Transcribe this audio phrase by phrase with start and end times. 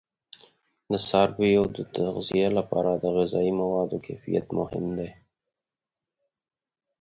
[0.89, 5.09] د څارویو د تغذیه لپاره د غذایي موادو کیفیت مهم دی.